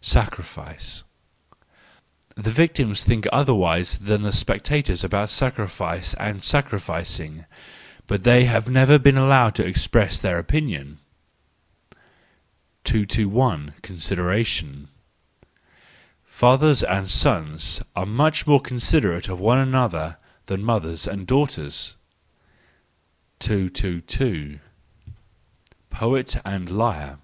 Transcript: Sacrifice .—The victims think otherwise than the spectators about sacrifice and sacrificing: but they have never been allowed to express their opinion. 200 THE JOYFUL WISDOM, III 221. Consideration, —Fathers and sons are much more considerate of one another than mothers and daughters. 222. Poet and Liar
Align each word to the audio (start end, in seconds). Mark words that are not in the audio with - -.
Sacrifice 0.00 1.02
.—The 2.36 2.52
victims 2.52 3.02
think 3.02 3.26
otherwise 3.32 3.98
than 4.00 4.22
the 4.22 4.30
spectators 4.30 5.02
about 5.02 5.28
sacrifice 5.28 6.14
and 6.20 6.44
sacrificing: 6.44 7.46
but 8.06 8.22
they 8.22 8.44
have 8.44 8.68
never 8.68 8.96
been 9.00 9.16
allowed 9.18 9.56
to 9.56 9.66
express 9.66 10.20
their 10.20 10.38
opinion. 10.38 10.98
200 12.84 12.84
THE 12.84 13.06
JOYFUL 13.06 13.24
WISDOM, 13.24 13.40
III 13.40 13.72
221. 13.74 13.80
Consideration, 13.82 14.88
—Fathers 16.22 16.84
and 16.84 17.10
sons 17.10 17.80
are 17.96 18.06
much 18.06 18.46
more 18.46 18.60
considerate 18.60 19.28
of 19.28 19.40
one 19.40 19.58
another 19.58 20.18
than 20.46 20.62
mothers 20.64 21.08
and 21.08 21.26
daughters. 21.26 21.96
222. 23.40 24.60
Poet 25.90 26.36
and 26.44 26.70
Liar 26.70 27.18